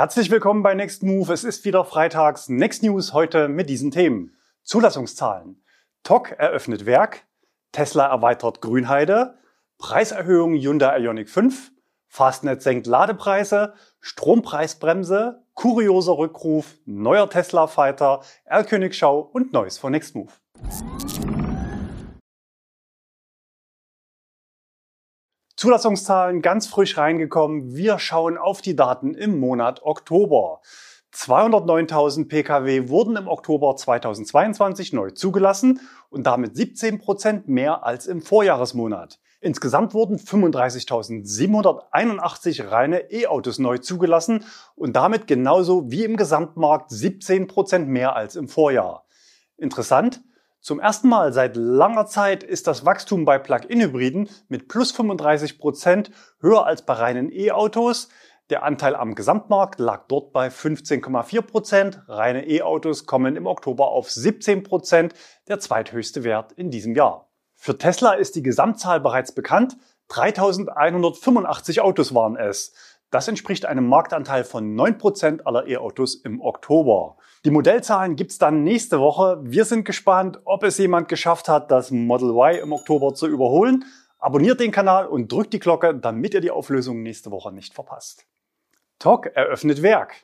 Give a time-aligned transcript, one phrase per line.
[0.00, 1.30] Herzlich willkommen bei Next Move.
[1.30, 4.34] Es ist wieder freitags Next News heute mit diesen Themen.
[4.62, 5.62] Zulassungszahlen.
[6.04, 7.26] TOC eröffnet Werk.
[7.72, 9.34] Tesla erweitert Grünheide.
[9.76, 11.72] Preiserhöhung Hyundai Ioniq 5.
[12.08, 13.74] Fastnet senkt Ladepreise.
[14.00, 15.44] Strompreisbremse.
[15.52, 16.78] Kurioser Rückruf.
[16.86, 18.22] Neuer Tesla Fighter.
[18.46, 20.32] Erlkönigschau und Neues von Next Move.
[25.60, 27.76] Zulassungszahlen ganz frisch reingekommen.
[27.76, 30.62] Wir schauen auf die Daten im Monat Oktober.
[31.12, 38.22] 209.000 Pkw wurden im Oktober 2022 neu zugelassen und damit 17 Prozent mehr als im
[38.22, 39.20] Vorjahresmonat.
[39.42, 44.46] Insgesamt wurden 35.781 reine E-Autos neu zugelassen
[44.76, 49.04] und damit genauso wie im Gesamtmarkt 17 Prozent mehr als im Vorjahr.
[49.58, 50.22] Interessant,
[50.60, 56.10] zum ersten Mal seit langer Zeit ist das Wachstum bei Plug-in-Hybriden mit plus 35 Prozent
[56.40, 58.10] höher als bei reinen E-Autos.
[58.50, 62.02] Der Anteil am Gesamtmarkt lag dort bei 15,4 Prozent.
[62.08, 65.14] Reine E-Autos kommen im Oktober auf 17 Prozent,
[65.48, 67.30] der zweithöchste Wert in diesem Jahr.
[67.54, 69.78] Für Tesla ist die Gesamtzahl bereits bekannt.
[70.08, 72.74] 3185 Autos waren es.
[73.10, 77.16] Das entspricht einem Marktanteil von 9% aller E-Autos im Oktober.
[77.44, 79.38] Die Modellzahlen gibt's dann nächste Woche.
[79.42, 83.84] Wir sind gespannt, ob es jemand geschafft hat, das Model Y im Oktober zu überholen.
[84.20, 88.26] Abonniert den Kanal und drückt die Glocke, damit ihr die Auflösung nächste Woche nicht verpasst.
[89.00, 90.14] TOC eröffnet Werk.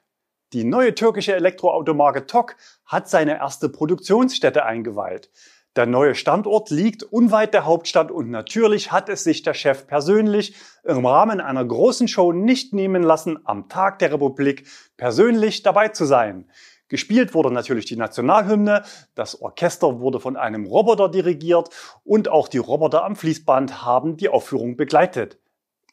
[0.53, 5.29] Die neue türkische Elektroautomarke TOC hat seine erste Produktionsstätte eingeweiht.
[5.77, 10.55] Der neue Standort liegt unweit der Hauptstadt und natürlich hat es sich der Chef persönlich
[10.85, 16.07] im Rahmen einer großen Show nicht nehmen lassen, am Tag der Republik persönlich dabei zu
[16.07, 16.51] sein.
[16.89, 21.69] Gespielt wurde natürlich die Nationalhymne, das Orchester wurde von einem Roboter dirigiert
[22.05, 25.39] und auch die Roboter am Fließband haben die Aufführung begleitet.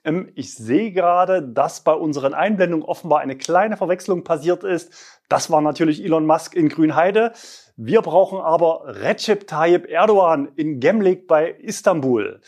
[0.04, 4.94] Ähm, ich sehe gerade, dass bei unseren Einblendungen offenbar eine kleine Verwechslung passiert ist.
[5.30, 7.34] Das war natürlich Elon Musk in Grünheide.
[7.76, 12.40] Wir brauchen aber Recep Tayyip Erdogan in Gemlik bei Istanbul.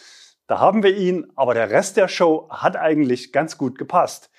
[0.48, 4.30] Da haben wir ihn, aber der Rest der Show hat eigentlich ganz gut gepasst.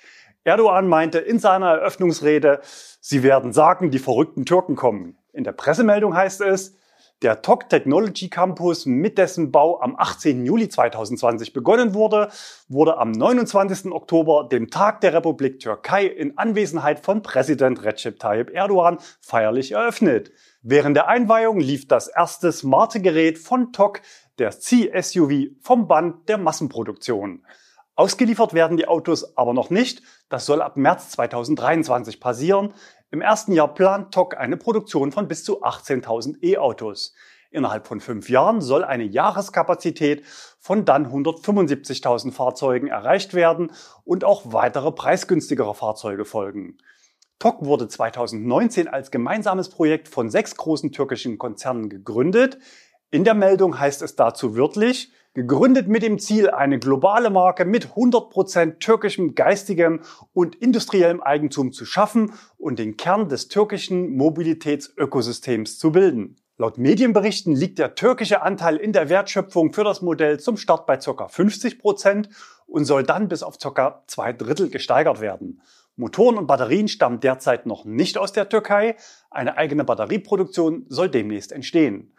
[0.45, 2.61] Erdogan meinte in seiner Eröffnungsrede,
[3.01, 5.17] sie werden sagen, die verrückten Türken kommen.
[5.33, 6.77] In der Pressemeldung heißt es,
[7.23, 10.45] der TOC Technology Campus, mit dessen Bau am 18.
[10.45, 12.29] Juli 2020 begonnen wurde,
[12.67, 13.91] wurde am 29.
[13.91, 20.31] Oktober, dem Tag der Republik Türkei, in Anwesenheit von Präsident Recep Tayyip Erdogan feierlich eröffnet.
[20.61, 24.01] Während der Einweihung lief das erste smarte Gerät von TOC,
[24.37, 27.43] der C-SUV, vom Band der Massenproduktion.
[27.97, 30.03] Ausgeliefert werden die Autos aber noch nicht.
[30.29, 32.75] Das soll ab März 2023 passieren.
[33.09, 37.13] Im ersten Jahr plant TOC eine Produktion von bis zu 18.000 E-Autos.
[37.51, 40.25] Innerhalb von fünf Jahren soll eine Jahreskapazität
[40.59, 43.71] von dann 175.000 Fahrzeugen erreicht werden
[44.03, 46.77] und auch weitere preisgünstigere Fahrzeuge folgen.
[47.39, 52.57] TOC wurde 2019 als gemeinsames Projekt von sechs großen türkischen Konzernen gegründet.
[53.09, 57.89] In der Meldung heißt es dazu wörtlich, gegründet mit dem Ziel, eine globale Marke mit
[57.89, 59.99] 100% türkischem geistigem
[60.33, 66.37] und industriellem Eigentum zu schaffen und den Kern des türkischen Mobilitätsökosystems zu bilden.
[66.57, 70.97] Laut Medienberichten liegt der türkische Anteil in der Wertschöpfung für das Modell zum Start bei
[70.97, 71.11] ca.
[71.11, 72.29] 50%
[72.65, 74.01] und soll dann bis auf ca.
[74.07, 75.61] zwei Drittel gesteigert werden.
[75.97, 78.95] Motoren und Batterien stammen derzeit noch nicht aus der Türkei.
[79.29, 82.11] Eine eigene Batterieproduktion soll demnächst entstehen.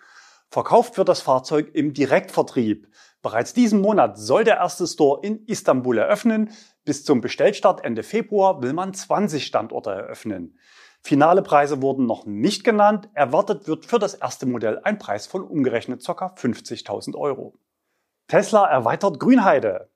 [0.50, 2.88] Verkauft wird das Fahrzeug im Direktvertrieb.
[3.28, 6.48] Bereits diesen Monat soll der erste Store in Istanbul eröffnen.
[6.86, 10.58] Bis zum Bestellstart Ende Februar will man 20 Standorte eröffnen.
[11.02, 13.10] Finale Preise wurden noch nicht genannt.
[13.12, 16.32] Erwartet wird für das erste Modell ein Preis von umgerechnet ca.
[16.38, 17.58] 50.000 Euro.
[18.28, 19.90] Tesla erweitert Grünheide.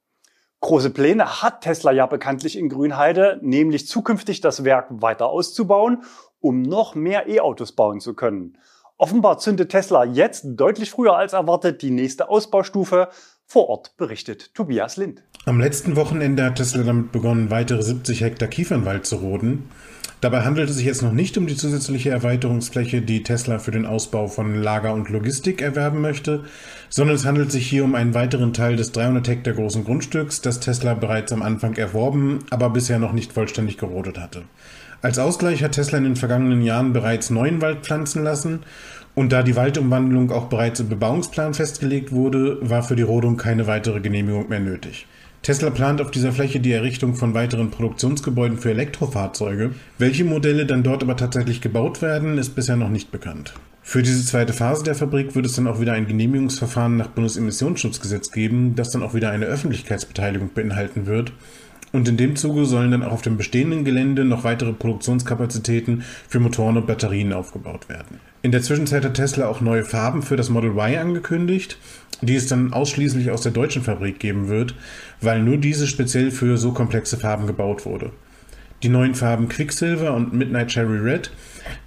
[0.61, 6.05] Große Pläne hat Tesla ja bekanntlich in Grünheide, nämlich zukünftig das Werk weiter auszubauen,
[6.39, 8.59] um noch mehr E-Autos bauen zu können.
[8.99, 13.09] Offenbar zündet Tesla jetzt deutlich früher als erwartet die nächste Ausbaustufe.
[13.47, 15.23] Vor Ort berichtet Tobias Lind.
[15.45, 19.71] Am letzten Wochenende hat Tesla damit begonnen, weitere 70 Hektar Kiefernwald zu roden.
[20.23, 23.87] Dabei handelt es sich jetzt noch nicht um die zusätzliche Erweiterungsfläche, die Tesla für den
[23.87, 26.45] Ausbau von Lager und Logistik erwerben möchte,
[26.89, 30.61] sondern es handelt sich hier um einen weiteren Teil des 300 Hektar großen Grundstücks, das
[30.61, 34.45] Tesla bereits am Anfang erworben, aber bisher noch nicht vollständig gerodet hatte.
[35.01, 38.61] Als Ausgleich hat Tesla in den vergangenen Jahren bereits neuen Wald pflanzen lassen
[39.17, 43.67] und da die Waldumwandlung auch bereits im Bebauungsplan festgelegt wurde, war für die Rodung keine
[43.67, 45.09] weitere Genehmigung mehr nötig.
[45.43, 49.73] Tesla plant auf dieser Fläche die Errichtung von weiteren Produktionsgebäuden für Elektrofahrzeuge.
[49.99, 53.53] Welche Modelle dann dort aber tatsächlich gebaut werden, ist bisher noch nicht bekannt.
[53.83, 58.31] Für diese zweite Phase der Fabrik wird es dann auch wieder ein Genehmigungsverfahren nach Bundesemissionsschutzgesetz
[58.31, 61.33] geben, das dann auch wieder eine Öffentlichkeitsbeteiligung beinhalten wird.
[61.93, 66.41] Und in dem Zuge sollen dann auch auf dem bestehenden Gelände noch weitere Produktionskapazitäten für
[66.41, 68.19] Motoren und Batterien aufgebaut werden.
[68.41, 71.79] In der Zwischenzeit hat Tesla auch neue Farben für das Model Y angekündigt,
[72.23, 74.75] die es dann ausschließlich aus der deutschen Fabrik geben wird,
[75.21, 78.11] weil nur diese speziell für so komplexe Farben gebaut wurde.
[78.83, 81.31] Die neuen Farben Quicksilver und Midnight Cherry Red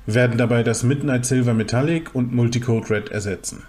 [0.06, 3.64] werden dabei das Midnight Silver Metallic und Multicode Red ersetzen.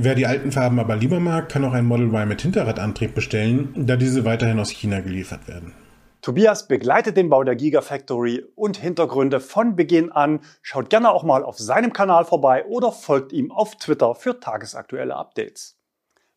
[0.00, 3.74] Wer die alten Farben aber lieber mag, kann auch ein Model Y mit Hinterradantrieb bestellen,
[3.74, 5.74] da diese weiterhin aus China geliefert werden.
[6.22, 10.38] Tobias begleitet den Bau der Gigafactory und Hintergründe von Beginn an.
[10.62, 15.16] Schaut gerne auch mal auf seinem Kanal vorbei oder folgt ihm auf Twitter für tagesaktuelle
[15.16, 15.80] Updates.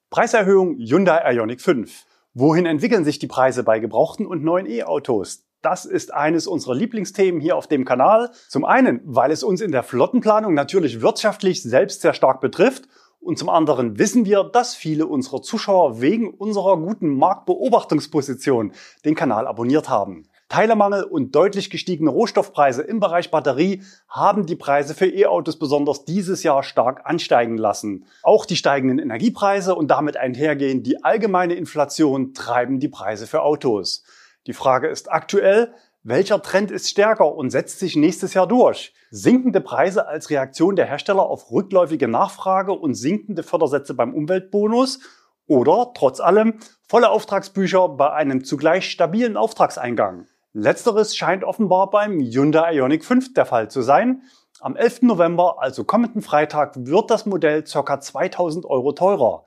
[0.09, 2.07] Preiserhöhung Hyundai Ioniq 5.
[2.33, 5.43] Wohin entwickeln sich die Preise bei gebrauchten und neuen E-Autos?
[5.61, 8.31] Das ist eines unserer Lieblingsthemen hier auf dem Kanal.
[8.49, 12.87] Zum einen, weil es uns in der Flottenplanung natürlich wirtschaftlich selbst sehr stark betrifft
[13.21, 18.73] und zum anderen wissen wir, dass viele unserer Zuschauer wegen unserer guten Marktbeobachtungsposition
[19.05, 20.27] den Kanal abonniert haben.
[20.49, 26.43] Teilemangel und deutlich gestiegene Rohstoffpreise im Bereich Batterie haben die Preise für E-Autos besonders dieses
[26.43, 28.05] Jahr stark ansteigen lassen.
[28.23, 34.03] Auch die steigenden Energiepreise und damit einhergehend die allgemeine Inflation treiben die Preise für Autos.
[34.47, 38.93] Die Frage ist aktuell, welcher Trend ist stärker und setzt sich nächstes Jahr durch?
[39.11, 44.99] Sinkende Preise als Reaktion der Hersteller auf rückläufige Nachfrage und sinkende Fördersätze beim Umweltbonus
[45.45, 46.55] oder trotz allem
[46.87, 50.25] volle Auftragsbücher bei einem zugleich stabilen Auftragseingang.
[50.53, 54.23] Letzteres scheint offenbar beim Hyundai Ioniq 5 der Fall zu sein.
[54.59, 55.03] Am 11.
[55.03, 57.99] November, also kommenden Freitag, wird das Modell ca.
[57.99, 59.45] 2000 Euro teurer.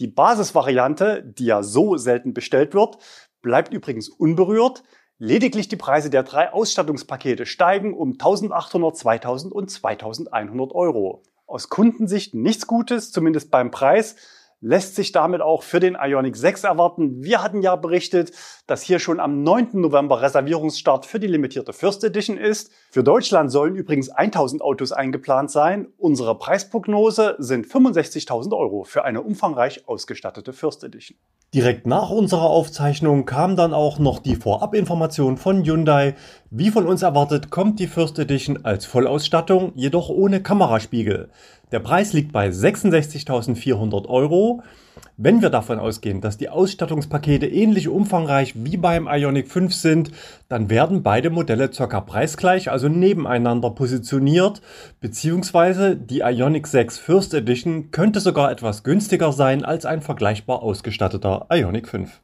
[0.00, 2.96] Die Basisvariante, die ja so selten bestellt wird,
[3.42, 4.82] bleibt übrigens unberührt.
[5.22, 11.22] Lediglich die Preise der drei Ausstattungspakete steigen um 1800, 2000 und 2100 Euro.
[11.46, 14.16] Aus Kundensicht nichts Gutes, zumindest beim Preis
[14.60, 17.22] lässt sich damit auch für den Ionic 6 erwarten.
[17.22, 18.32] Wir hatten ja berichtet,
[18.66, 19.70] dass hier schon am 9.
[19.72, 22.70] November Reservierungsstart für die limitierte First Edition ist.
[22.90, 25.88] Für Deutschland sollen übrigens 1000 Autos eingeplant sein.
[25.96, 31.16] Unsere Preisprognose sind 65.000 Euro für eine umfangreich ausgestattete First Edition.
[31.52, 36.14] Direkt nach unserer Aufzeichnung kam dann auch noch die Vorabinformation von Hyundai.
[36.52, 41.28] Wie von uns erwartet, kommt die First Edition als Vollausstattung, jedoch ohne Kameraspiegel.
[41.70, 44.64] Der Preis liegt bei 66.400 Euro.
[45.16, 50.10] Wenn wir davon ausgehen, dass die Ausstattungspakete ähnlich umfangreich wie beim Ionic 5 sind,
[50.48, 54.60] dann werden beide Modelle circa preisgleich, also nebeneinander positioniert,
[54.98, 61.46] beziehungsweise die Ionic 6 First Edition könnte sogar etwas günstiger sein als ein vergleichbar ausgestatteter
[61.48, 62.20] Ionic 5.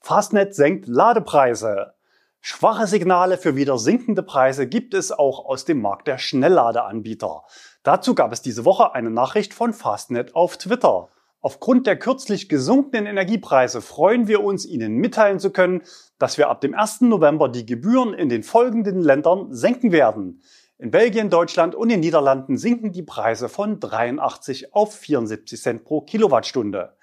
[0.00, 1.97] Fastnet senkt Ladepreise.
[2.40, 7.42] Schwache Signale für wieder sinkende Preise gibt es auch aus dem Markt der Schnellladeanbieter.
[7.82, 11.08] Dazu gab es diese Woche eine Nachricht von Fastnet auf Twitter.
[11.40, 15.82] Aufgrund der kürzlich gesunkenen Energiepreise freuen wir uns, Ihnen mitteilen zu können,
[16.18, 17.02] dass wir ab dem 1.
[17.02, 20.42] November die Gebühren in den folgenden Ländern senken werden.
[20.78, 26.02] In Belgien, Deutschland und den Niederlanden sinken die Preise von 83 auf 74 Cent pro
[26.02, 26.94] Kilowattstunde.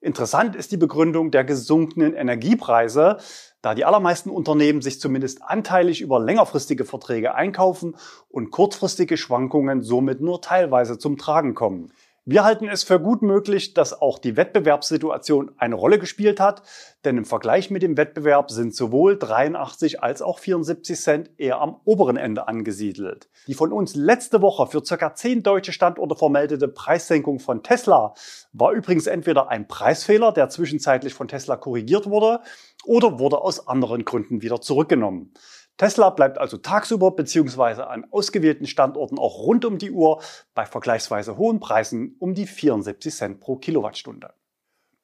[0.00, 3.18] Interessant ist die Begründung der gesunkenen Energiepreise,
[3.62, 7.96] da die allermeisten Unternehmen sich zumindest anteilig über längerfristige Verträge einkaufen
[8.28, 11.92] und kurzfristige Schwankungen somit nur teilweise zum Tragen kommen.
[12.26, 16.62] Wir halten es für gut möglich, dass auch die Wettbewerbssituation eine Rolle gespielt hat,
[17.04, 21.80] denn im Vergleich mit dem Wettbewerb sind sowohl 83 als auch 74 Cent eher am
[21.84, 23.30] oberen Ende angesiedelt.
[23.46, 25.14] Die von uns letzte Woche für ca.
[25.14, 28.12] 10 deutsche Standorte vermeldete Preissenkung von Tesla
[28.52, 32.40] war übrigens entweder ein Preisfehler, der zwischenzeitlich von Tesla korrigiert wurde,
[32.84, 35.32] oder wurde aus anderen Gründen wieder zurückgenommen.
[35.76, 37.82] Tesla bleibt also tagsüber bzw.
[37.82, 40.22] an ausgewählten Standorten auch rund um die Uhr
[40.54, 44.34] bei vergleichsweise hohen Preisen um die 74 Cent pro Kilowattstunde.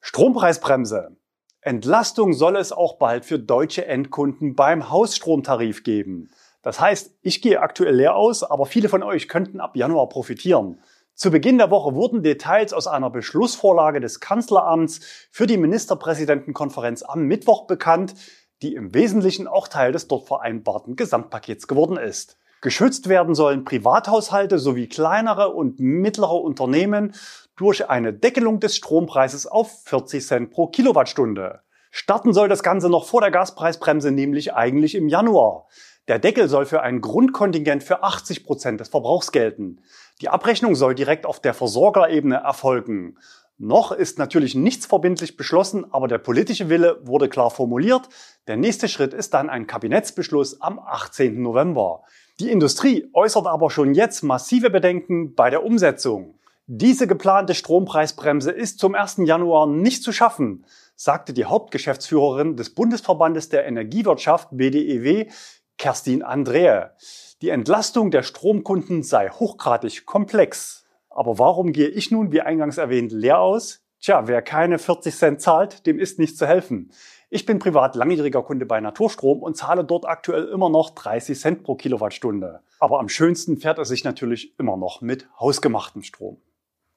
[0.01, 1.17] Strompreisbremse.
[1.61, 6.29] Entlastung soll es auch bald für deutsche Endkunden beim Hausstromtarif geben.
[6.61, 10.79] Das heißt, ich gehe aktuell leer aus, aber viele von euch könnten ab Januar profitieren.
[11.17, 14.99] Zu Beginn der Woche wurden Details aus einer Beschlussvorlage des Kanzleramts
[15.31, 18.13] für die Ministerpräsidentenkonferenz am Mittwoch bekannt,
[18.61, 22.37] die im Wesentlichen auch Teil des dort vereinbarten Gesamtpakets geworden ist.
[22.61, 27.15] Geschützt werden sollen Privathaushalte sowie kleinere und mittlere Unternehmen
[27.55, 31.61] durch eine Deckelung des Strompreises auf 40 Cent pro Kilowattstunde.
[31.91, 35.67] Starten soll das Ganze noch vor der Gaspreisbremse, nämlich eigentlich im Januar.
[36.07, 39.81] Der Deckel soll für ein Grundkontingent für 80 Prozent des Verbrauchs gelten.
[40.21, 43.17] Die Abrechnung soll direkt auf der Versorgerebene erfolgen.
[43.59, 48.07] Noch ist natürlich nichts verbindlich beschlossen, aber der politische Wille wurde klar formuliert.
[48.47, 51.41] Der nächste Schritt ist dann ein Kabinettsbeschluss am 18.
[51.41, 52.03] November.
[52.39, 56.35] Die Industrie äußert aber schon jetzt massive Bedenken bei der Umsetzung.
[56.67, 59.21] Diese geplante Strompreisbremse ist zum 1.
[59.23, 60.65] Januar nicht zu schaffen.
[60.97, 65.29] Sagte die Hauptgeschäftsführerin des Bundesverbandes der Energiewirtschaft BDEW,
[65.77, 66.95] Kerstin Andrea.
[67.43, 70.85] Die Entlastung der Stromkunden sei hochgradig komplex.
[71.09, 73.83] Aber warum gehe ich nun, wie eingangs erwähnt, leer aus?
[74.01, 76.91] Tja, wer keine 40 Cent zahlt, dem ist nicht zu helfen.
[77.29, 81.63] Ich bin privat langjähriger Kunde bei Naturstrom und zahle dort aktuell immer noch 30 Cent
[81.63, 82.61] pro Kilowattstunde.
[82.79, 86.41] Aber am schönsten fährt es sich natürlich immer noch mit hausgemachtem Strom.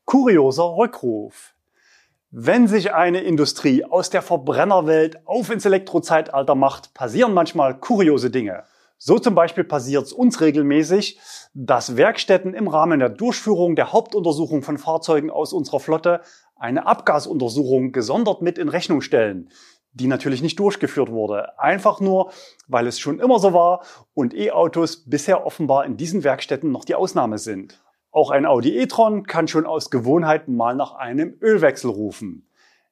[0.06, 1.54] Kurioser Rückruf.
[2.32, 8.62] Wenn sich eine Industrie aus der Verbrennerwelt auf ins Elektrozeitalter macht, passieren manchmal kuriose Dinge.
[8.98, 11.18] So zum Beispiel passiert es uns regelmäßig,
[11.54, 16.20] dass Werkstätten im Rahmen der Durchführung der Hauptuntersuchung von Fahrzeugen aus unserer Flotte
[16.54, 19.50] eine Abgasuntersuchung gesondert mit in Rechnung stellen,
[19.92, 21.58] die natürlich nicht durchgeführt wurde.
[21.58, 22.30] Einfach nur,
[22.68, 23.84] weil es schon immer so war
[24.14, 27.80] und E-Autos bisher offenbar in diesen Werkstätten noch die Ausnahme sind.
[28.12, 32.48] Auch ein Audi e-tron kann schon aus Gewohnheit mal nach einem Ölwechsel rufen.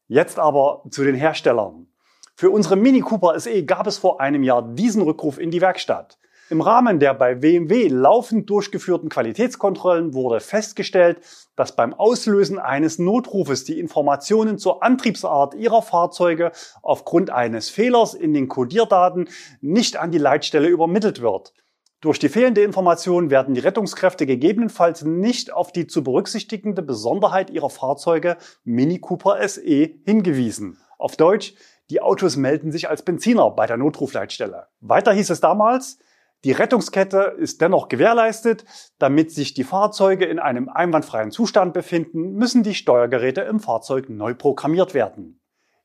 [0.07, 1.89] Jetzt aber zu den Herstellern.
[2.37, 6.19] Für unsere Mini Cooper SE gab es vor einem Jahr diesen Rückruf in die Werkstatt.
[6.51, 11.21] Im Rahmen der bei BMW laufend durchgeführten Qualitätskontrollen wurde festgestellt,
[11.57, 18.33] dass beim Auslösen eines Notrufes die Informationen zur Antriebsart ihrer Fahrzeuge aufgrund eines Fehlers in
[18.33, 19.29] den Codierdaten
[19.61, 21.53] nicht an die Leitstelle übermittelt wird.
[22.01, 27.71] Durch die fehlende Information werden die Rettungskräfte gegebenenfalls nicht auf die zu berücksichtigende Besonderheit ihrer
[27.71, 30.79] Fahrzeuge Mini Cooper SE hingewiesen.
[30.97, 31.55] Auf Deutsch,
[31.91, 34.69] die Autos melden sich als Benziner bei der Notrufleitstelle.
[34.81, 35.99] Weiter hieß es damals,
[36.45, 38.65] die Rettungskette ist dennoch gewährleistet.
[39.01, 44.35] Damit sich die Fahrzeuge in einem einwandfreien Zustand befinden, müssen die Steuergeräte im Fahrzeug neu
[44.35, 45.41] programmiert werden.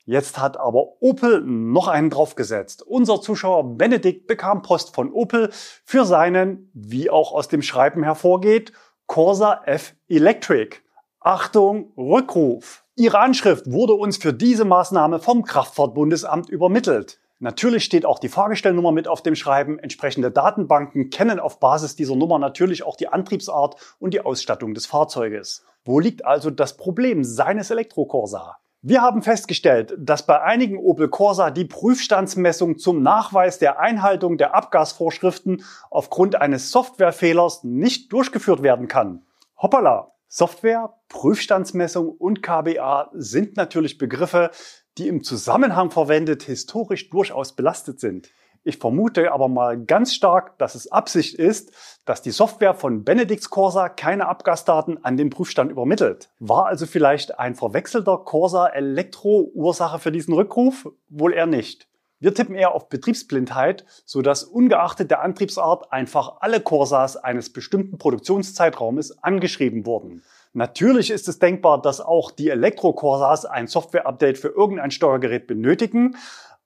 [0.06, 2.82] Jetzt hat aber Opel noch einen draufgesetzt.
[2.82, 5.50] Unser Zuschauer Benedikt bekam Post von Opel
[5.84, 8.72] für seinen, wie auch aus dem Schreiben hervorgeht,
[9.06, 10.76] Corsa F Electric.
[11.20, 12.84] Achtung, Rückruf.
[12.96, 17.18] Ihre Anschrift wurde uns für diese Maßnahme vom Kraftfahrtbundesamt übermittelt.
[17.38, 19.78] Natürlich steht auch die Fahrgestellnummer mit auf dem Schreiben.
[19.78, 24.86] Entsprechende Datenbanken kennen auf Basis dieser Nummer natürlich auch die Antriebsart und die Ausstattung des
[24.86, 25.64] Fahrzeuges.
[25.84, 28.58] Wo liegt also das Problem seines Elektrocorsa?
[28.86, 34.54] Wir haben festgestellt, dass bei einigen Opel Corsa die Prüfstandsmessung zum Nachweis der Einhaltung der
[34.54, 39.24] Abgasvorschriften aufgrund eines Softwarefehlers nicht durchgeführt werden kann.
[39.56, 40.12] Hoppala!
[40.28, 44.50] Software, Prüfstandsmessung und KBA sind natürlich Begriffe,
[44.98, 48.28] die im Zusammenhang verwendet historisch durchaus belastet sind.
[48.66, 51.70] Ich vermute aber mal ganz stark, dass es Absicht ist,
[52.06, 56.30] dass die Software von Benedicts Corsa keine Abgasdaten an den Prüfstand übermittelt.
[56.38, 60.88] War also vielleicht ein verwechselter Corsa Elektro Ursache für diesen Rückruf?
[61.10, 61.88] Wohl eher nicht.
[62.20, 67.98] Wir tippen eher auf Betriebsblindheit, so dass ungeachtet der Antriebsart einfach alle Corsas eines bestimmten
[67.98, 70.22] Produktionszeitraumes angeschrieben wurden.
[70.54, 76.16] Natürlich ist es denkbar, dass auch die Elektro-Corsas ein Software-Update für irgendein Steuergerät benötigen.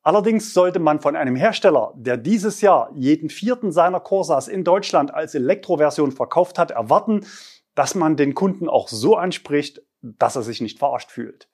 [0.03, 5.13] Allerdings sollte man von einem Hersteller, der dieses Jahr jeden vierten seiner Corsas in Deutschland
[5.13, 7.27] als Elektroversion verkauft hat, erwarten,
[7.75, 11.49] dass man den Kunden auch so anspricht, dass er sich nicht verarscht fühlt.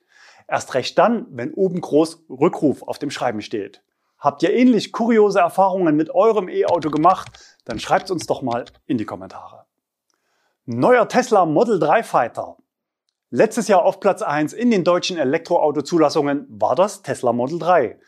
[0.46, 3.82] Erst recht dann, wenn oben groß Rückruf auf dem Schreiben steht.
[4.18, 7.58] Habt ihr ähnlich kuriose Erfahrungen mit eurem E-Auto gemacht?
[7.64, 9.64] Dann schreibt uns doch mal in die Kommentare.
[10.66, 12.56] Neuer Tesla Model 3 Fighter.
[13.28, 17.98] Letztes Jahr auf Platz 1 in den deutschen Elektroauto-Zulassungen war das Tesla Model 3.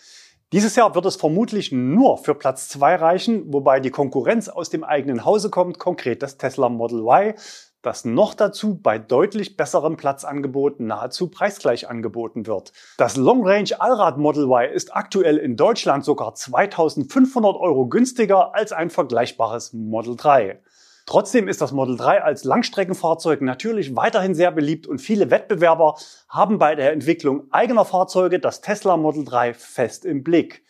[0.53, 4.85] Dieses Jahr wird es vermutlich nur für Platz 2 reichen, wobei die Konkurrenz aus dem
[4.85, 7.35] eigenen Hause kommt, konkret das Tesla Model Y,
[7.83, 12.73] das noch dazu bei deutlich besserem Platzangebot nahezu preisgleich angeboten wird.
[12.97, 18.71] Das Long Range Allrad Model Y ist aktuell in Deutschland sogar 2500 Euro günstiger als
[18.71, 20.61] ein vergleichbares Model 3.
[21.07, 25.97] Trotzdem ist das Model 3 als Langstreckenfahrzeug natürlich weiterhin sehr beliebt und viele Wettbewerber
[26.29, 30.65] haben bei der Entwicklung eigener Fahrzeuge das Tesla Model 3 fest im Blick.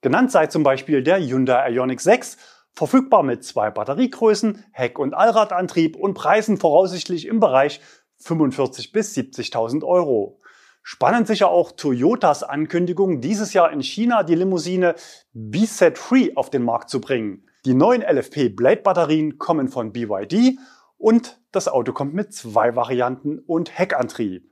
[0.00, 2.38] Genannt sei zum Beispiel der Hyundai Ioniq 6
[2.76, 7.80] Verfügbar mit zwei Batteriegrößen, Heck- und Allradantrieb und Preisen voraussichtlich im Bereich
[8.18, 10.42] 45 bis 70.000 Euro.
[10.82, 14.94] Spannend sicher auch Toyotas Ankündigung, dieses Jahr in China die Limousine
[15.32, 17.48] B-Set Free auf den Markt zu bringen.
[17.66, 20.56] Die neuen LFP Blade Batterien kommen von BYD
[20.98, 24.48] und das Auto kommt mit zwei Varianten und Heckantrieb.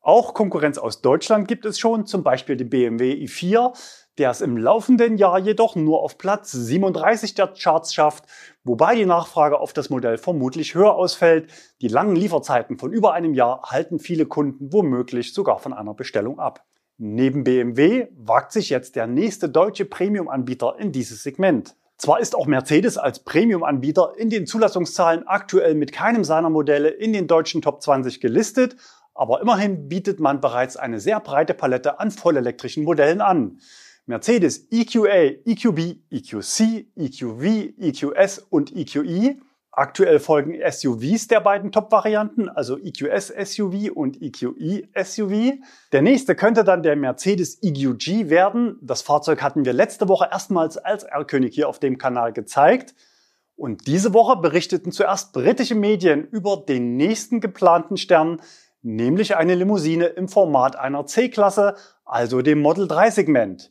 [0.00, 3.76] Auch Konkurrenz aus Deutschland gibt es schon, zum Beispiel den BMW i4,
[4.16, 8.24] der es im laufenden Jahr jedoch nur auf Platz 37 der Charts schafft,
[8.64, 11.52] wobei die Nachfrage auf das Modell vermutlich höher ausfällt.
[11.82, 16.38] Die langen Lieferzeiten von über einem Jahr halten viele Kunden womöglich sogar von einer Bestellung
[16.38, 16.64] ab.
[16.96, 21.76] Neben BMW wagt sich jetzt der nächste deutsche Premium-Anbieter in dieses Segment.
[21.98, 27.12] Zwar ist auch Mercedes als Premium-Anbieter in den Zulassungszahlen aktuell mit keinem seiner Modelle in
[27.12, 28.76] den deutschen Top 20 gelistet,
[29.14, 33.58] aber immerhin bietet man bereits eine sehr breite Palette an vollelektrischen Modellen an.
[34.06, 39.36] Mercedes EQA, EQB, EQC, EQV, EQS und EQE
[39.78, 45.52] Aktuell folgen SUVs der beiden Top-Varianten, also EQS SUV und EQE SUV.
[45.92, 48.80] Der nächste könnte dann der Mercedes EQG werden.
[48.82, 52.96] Das Fahrzeug hatten wir letzte Woche erstmals als R-König hier auf dem Kanal gezeigt.
[53.54, 58.40] Und diese Woche berichteten zuerst britische Medien über den nächsten geplanten Stern,
[58.82, 63.70] nämlich eine Limousine im Format einer C-Klasse, also dem Model 3 Segment.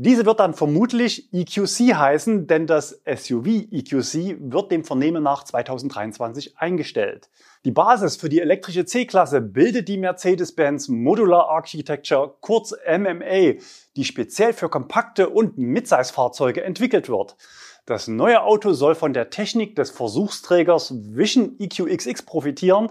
[0.00, 6.56] Diese wird dann vermutlich EQC heißen, denn das SUV EQC wird dem Vernehmen nach 2023
[6.56, 7.28] eingestellt.
[7.64, 13.60] Die Basis für die elektrische C-Klasse bildet die Mercedes-Benz Modular Architecture, kurz MMA,
[13.96, 17.36] die speziell für kompakte und Midsize-Fahrzeuge entwickelt wird.
[17.84, 22.88] Das neue Auto soll von der Technik des Versuchsträgers Vision EQXX profitieren,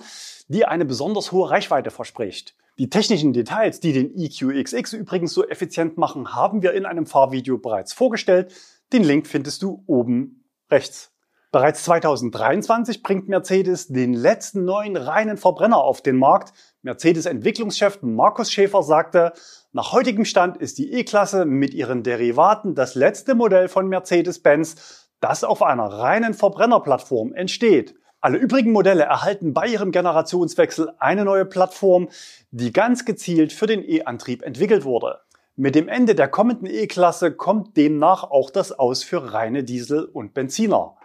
[0.49, 2.53] die eine besonders hohe Reichweite verspricht.
[2.79, 7.57] Die technischen Details, die den EQXX übrigens so effizient machen, haben wir in einem Fahrvideo
[7.57, 8.53] bereits vorgestellt.
[8.93, 11.11] Den Link findest du oben rechts.
[11.51, 16.53] Bereits 2023 bringt Mercedes den letzten neuen reinen Verbrenner auf den Markt.
[16.83, 19.33] Mercedes Entwicklungschef Markus Schäfer sagte,
[19.71, 25.43] nach heutigem Stand ist die E-Klasse mit ihren Derivaten das letzte Modell von Mercedes-Benz, das
[25.43, 27.95] auf einer reinen Verbrennerplattform entsteht.
[28.19, 32.09] Alle übrigen Modelle erhalten bei ihrem Generationswechsel eine neue Plattform,
[32.49, 35.19] die ganz gezielt für den E-Antrieb entwickelt wurde.
[35.55, 40.33] Mit dem Ende der kommenden E-Klasse kommt demnach auch das Aus für reine Diesel und
[40.33, 40.97] Benziner.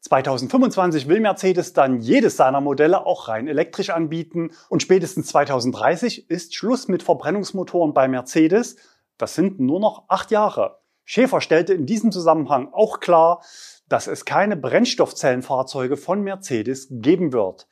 [0.00, 6.54] 2025 will Mercedes dann jedes seiner Modelle auch rein elektrisch anbieten und spätestens 2030 ist
[6.54, 8.76] Schluss mit Verbrennungsmotoren bei Mercedes.
[9.16, 10.78] Das sind nur noch acht Jahre.
[11.04, 13.42] Schäfer stellte in diesem Zusammenhang auch klar,
[13.88, 17.68] dass es keine Brennstoffzellenfahrzeuge von Mercedes geben wird.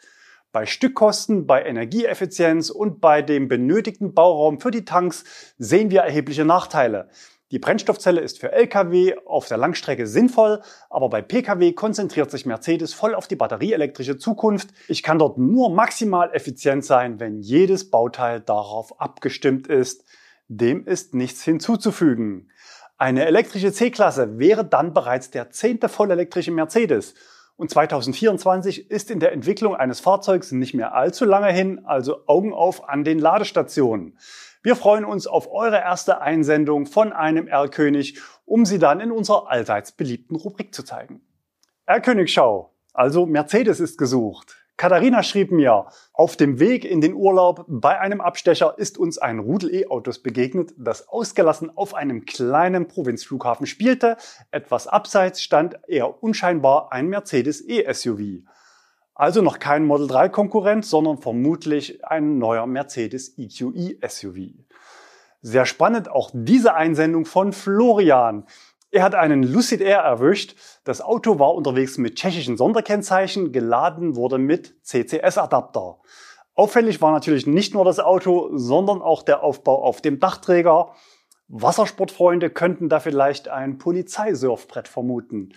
[0.52, 5.24] Bei Stückkosten, bei Energieeffizienz und bei dem benötigten Bauraum für die Tanks
[5.58, 7.10] sehen wir erhebliche Nachteile.
[7.52, 12.92] Die Brennstoffzelle ist für Lkw auf der Langstrecke sinnvoll, aber bei Pkw konzentriert sich Mercedes
[12.92, 14.70] voll auf die batterieelektrische Zukunft.
[14.88, 20.04] Ich kann dort nur maximal effizient sein, wenn jedes Bauteil darauf abgestimmt ist.
[20.48, 22.50] Dem ist nichts hinzuzufügen.
[22.98, 27.12] Eine elektrische C-Klasse wäre dann bereits der zehnte vollelektrische Mercedes.
[27.56, 32.54] Und 2024 ist in der Entwicklung eines Fahrzeugs nicht mehr allzu lange hin, also Augen
[32.54, 34.18] auf an den Ladestationen.
[34.62, 39.50] Wir freuen uns auf eure erste Einsendung von einem R-König, um sie dann in unserer
[39.50, 41.20] allseits beliebten Rubrik zu zeigen.
[41.84, 44.56] R-König Schau, also Mercedes ist gesucht.
[44.76, 49.38] Katharina schrieb mir, auf dem Weg in den Urlaub bei einem Abstecher ist uns ein
[49.38, 54.18] Rudel E-Autos begegnet, das ausgelassen auf einem kleinen Provinzflughafen spielte.
[54.50, 58.44] Etwas abseits stand eher unscheinbar ein Mercedes E-SUV.
[59.14, 64.36] Also noch kein Model 3 Konkurrent, sondern vermutlich ein neuer Mercedes EQE SUV.
[65.40, 68.44] Sehr spannend auch diese Einsendung von Florian.
[68.92, 70.54] Er hat einen Lucid Air erwischt.
[70.84, 75.98] Das Auto war unterwegs mit tschechischen Sonderkennzeichen, geladen wurde mit CCS-Adapter.
[76.54, 80.92] Auffällig war natürlich nicht nur das Auto, sondern auch der Aufbau auf dem Dachträger.
[81.48, 85.52] Wassersportfreunde könnten da vielleicht ein Polizeisurfbrett vermuten.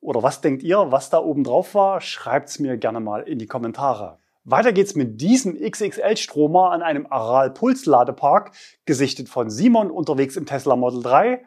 [0.00, 2.00] Oder was denkt ihr, was da oben drauf war?
[2.00, 4.18] Schreibt's mir gerne mal in die Kommentare.
[4.44, 8.52] Weiter geht's mit diesem XXL-Stromer an einem Aral-Puls-Ladepark,
[8.84, 11.42] gesichtet von Simon unterwegs im Tesla Model 3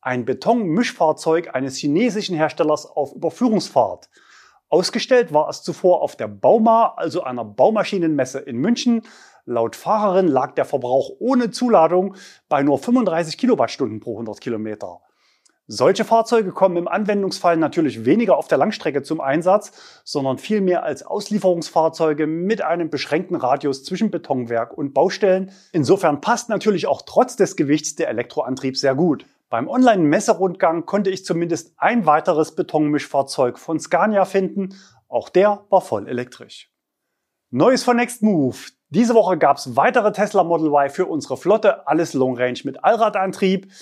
[0.00, 4.08] ein Betonmischfahrzeug eines chinesischen Herstellers auf Überführungsfahrt.
[4.68, 9.02] Ausgestellt war es zuvor auf der Bauma, also einer Baumaschinenmesse in München.
[9.44, 12.14] Laut Fahrerin lag der Verbrauch ohne Zuladung
[12.48, 15.00] bei nur 35 Kilowattstunden pro 100 Kilometer.
[15.72, 21.04] Solche Fahrzeuge kommen im Anwendungsfall natürlich weniger auf der Langstrecke zum Einsatz, sondern vielmehr als
[21.04, 25.52] Auslieferungsfahrzeuge mit einem beschränkten Radius zwischen Betonwerk und Baustellen.
[25.72, 29.26] Insofern passt natürlich auch trotz des Gewichts der Elektroantrieb sehr gut.
[29.50, 34.76] Beim Online-Messerundgang konnte ich zumindest ein weiteres Betonmischfahrzeug von Scania finden.
[35.08, 36.70] Auch der war voll elektrisch.
[37.50, 38.56] Neues von Next Move.
[38.90, 41.88] Diese Woche gab es weitere Tesla Model Y für unsere Flotte.
[41.88, 43.72] Alles Long Range mit Allradantrieb.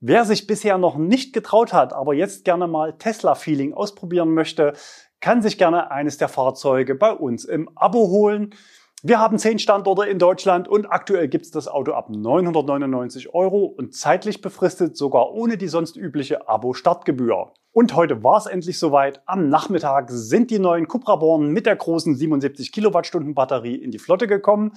[0.00, 4.72] Wer sich bisher noch nicht getraut hat, aber jetzt gerne mal Tesla-Feeling ausprobieren möchte,
[5.20, 8.54] kann sich gerne eines der Fahrzeuge bei uns im Abo holen.
[9.02, 13.64] Wir haben zehn Standorte in Deutschland und aktuell gibt es das Auto ab 999 Euro
[13.64, 17.54] und zeitlich befristet sogar ohne die sonst übliche Abo-Startgebühr.
[17.72, 19.22] Und heute war es endlich soweit.
[19.24, 23.98] Am Nachmittag sind die neuen Cupra Born mit der großen 77 Kilowattstunden Batterie in die
[23.98, 24.72] Flotte gekommen.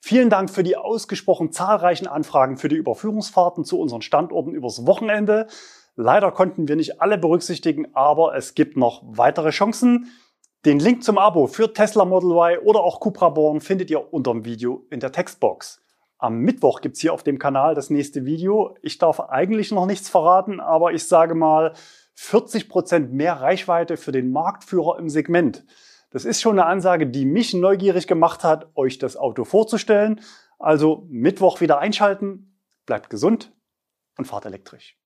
[0.00, 5.46] Vielen Dank für die ausgesprochen zahlreichen Anfragen für die Überführungsfahrten zu unseren Standorten übers Wochenende.
[5.94, 10.10] Leider konnten wir nicht alle berücksichtigen, aber es gibt noch weitere Chancen.
[10.66, 14.32] Den Link zum Abo für Tesla Model Y oder auch Cupra Born findet ihr unter
[14.32, 15.82] dem Video in der Textbox.
[16.18, 18.76] Am Mittwoch gibt's hier auf dem Kanal das nächste Video.
[18.82, 21.72] Ich darf eigentlich noch nichts verraten, aber ich sage mal
[22.12, 25.64] 40 Prozent mehr Reichweite für den Marktführer im Segment.
[26.10, 30.20] Das ist schon eine Ansage, die mich neugierig gemacht hat, euch das Auto vorzustellen.
[30.58, 33.50] Also Mittwoch wieder einschalten, bleibt gesund
[34.18, 34.99] und fahrt elektrisch.